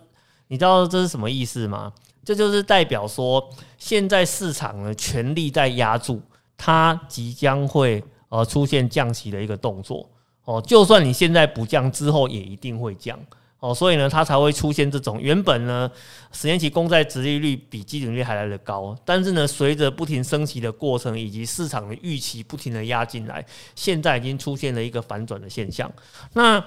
[0.49, 1.91] 你知道这是什么意思吗？
[2.23, 3.43] 这就是代表说，
[3.79, 6.21] 现在市场呢全力在压住
[6.59, 8.05] 它即将会。
[8.29, 10.07] 呃，出现降息的一个动作
[10.45, 13.19] 哦，就算你现在不降，之后也一定会降
[13.61, 15.91] 哦，所以呢，它才会出现这种原本呢，
[16.31, 23.45] 十年期公债殖利率比基准利率还来得高，但是呢，随着不停升息的过程以及市场的预期不停的压进来，
[23.75, 25.93] 现在已经出现了一个反转的现象。
[26.35, 26.65] 那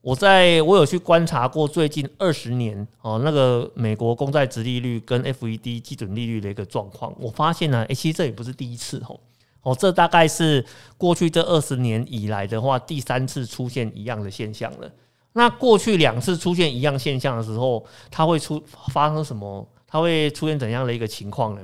[0.00, 9.18] 我在我有去观察过最近二十年哦，那个美国公债殖利率跟 FED 基准利率的一个状况，我发现呢，诶，其实这也不是第一次哦。
[9.62, 10.62] 哦，这大概是
[10.98, 14.90] 过去这二十年以来的话，第三次出现一样的现象了。
[15.34, 19.68] 那过去两次出现一样现象的时候，它会出发生什么？
[19.86, 21.60] 它会出现怎样的一个情况呢？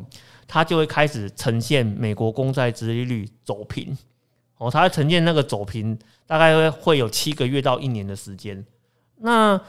[0.47, 3.97] 它就会开始呈现美国公债殖利率走平。
[4.59, 8.64] 哦，它呈现那个走平，大概会会有七个月到一年的时间。
[9.18, 9.61] 那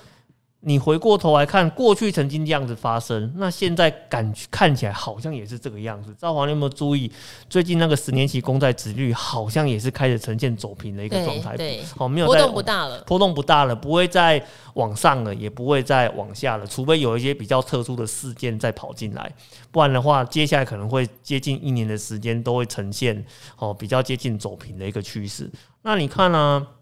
[0.64, 6.14] 你回过头来看，过去曾经这样子发生，那现在感觉看起来好像也是这个样子。
[6.20, 7.12] 赵华，你有没有注意
[7.50, 11.58] 最近那个十年期公债值率好像也是开始呈现走平的一个状态？
[11.58, 14.40] 对，好，没有波动不大了，波动不大了，不会再
[14.76, 19.34] 往上了，也不会再往下了，除非有一些比较特殊的事件再跑进来，
[19.72, 23.26] 不然的话，接下来可能会接近一年的时间都会呈现
[23.58, 25.50] 哦比较接近走平的一个趋势。
[25.82, 26.81] 那你看呢、啊？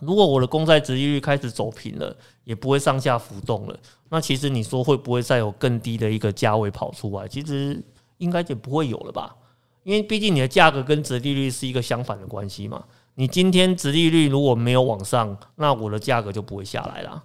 [0.00, 3.78] 如果我的公债殖利率开始走平了，也不会上下浮动了，
[4.08, 7.28] 那其实你说会不会再有更低的一个价位跑出来？
[7.28, 7.80] 其实
[8.18, 9.34] 应该就不会有了吧，
[9.84, 12.82] 因为毕竟你的价格跟殖利率是一个相反的关系嘛。
[13.14, 17.22] 你今天殖利率如果没有往上，那我的价格就不会下来了。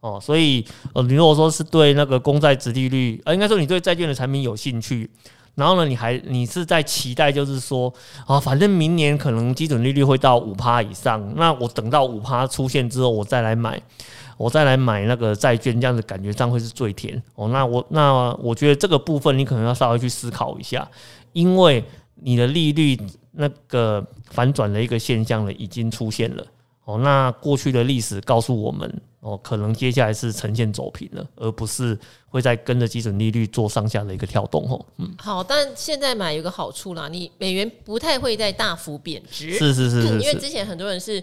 [0.00, 5.08] 哦，所以呃，你如果说是对那个公债殖利率，呃，应该说你对债券的产品有兴趣。
[5.56, 7.92] 然后呢，你还你是在期待，就是说
[8.26, 13.80] 啊，反正明年可能基准利率会到五趴以上，那我等到五趴出现之后，我再来买，
[14.36, 17.48] 我再来买那个债券，这样子感觉上会是最甜哦。
[17.48, 20.86] 那我那我觉得这个部分你可能要稍微去思考一下，
[21.32, 21.82] 因为
[22.16, 22.98] 你的利率
[23.32, 26.46] 那个反转的一个现象呢，已经出现了。
[26.84, 31.98] 哦，那过去的历史告诉我们，哦，可能接下来是呈现走平了，而不是
[32.28, 34.70] 会再跟着基准利率做上下的一个跳动。
[34.70, 41.22] 哦，嗯，好，但现在买有个好处啦，你美元不太会再大幅贬值，是是是，是，因为之前很多人是。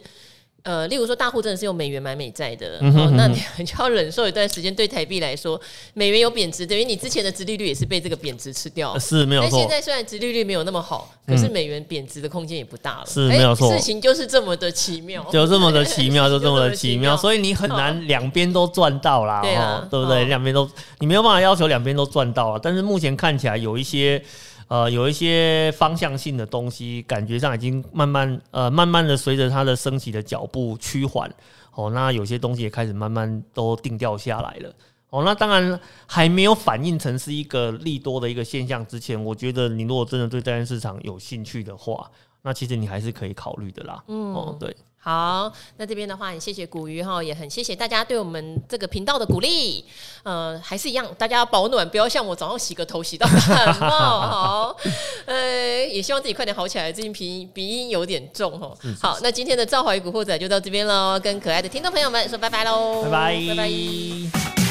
[0.64, 4.74] 呃，例如说，大户真的是用美元买美债的，嗯哼嗯哼，哦，那你就要忍受一段时间。
[4.74, 5.60] 对台币来说，
[5.94, 8.98] 美元有贬值，等于你之前的殖利率也是被这个贬值吃掉。
[8.98, 9.50] 是没有错。
[9.52, 13.06] 但现在虽然殖利率没有那么好，可是美元贬值的空间也不大了。
[13.06, 13.76] 是没有错。
[13.76, 17.18] 事情就是这么的奇妙，就这么的奇妙， 就这么的奇妙。
[17.18, 20.24] 所以你很难两边都赚到啦，对啊，对不对？
[20.26, 20.68] 两边都
[21.00, 22.60] 你没有办法要求两边都赚到啊。
[22.64, 24.24] 但是目前看起来有一些。
[24.68, 31.32] 呃，有一些方向性的东西，感觉上已经慢慢呃，慢慢的随着它的升息的脚步趋缓，
[31.74, 34.74] 哦，那有些东西也开始慢慢都定调下来了，
[35.10, 42.10] 哦，那当然还没有反映成是一个利多的一个现象之前，我觉得你如果真的对债券市场有兴趣的话，
[42.42, 44.76] 那其实你还是可以考虑的啦，嗯，哦，对。
[45.04, 49.84] 好，那这边的话，很谢谢古鱼哈，也很谢谢大家对我们这个频道的鼓励。
[50.24, 53.90] 呃，还是一样，大家要保暖，不要像我早上洗个头洗到感冒。
[53.90, 54.78] 好，
[55.26, 58.74] 呃，也希望自己快点好起来，最近鼻鼻音有点重哈。
[59.02, 64.63] 好，那今天的赵怀古惑仔就到这边喽，跟可爱的听众朋友们说拜拜喽，拜拜，拜拜。